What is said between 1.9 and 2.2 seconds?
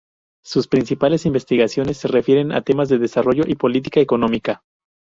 se